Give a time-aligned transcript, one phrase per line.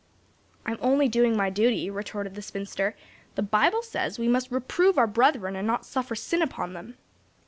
[0.65, 2.95] "I'm only doing my duty," retorted the spinster;
[3.35, 6.97] "the Bible says we must reprove our brethren and not suffer sin upon them."